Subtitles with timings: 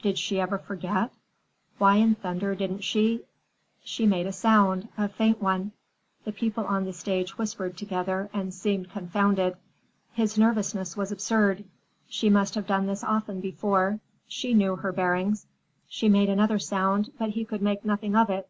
[0.00, 1.12] Did she ever forget?
[1.78, 5.72] Why in thunder didn't she—She made a sound, a faint one.
[6.24, 9.56] The people on the stage whispered together and seemed confounded.
[10.12, 11.64] His nervousness was absurd.
[12.08, 13.98] She must have done this often before;
[14.28, 15.48] she knew her bearings.
[15.88, 18.48] She made another sound, but he could make nothing of it.